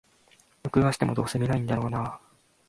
[0.63, 2.19] 録画しても、どうせ観ないんだろうなあ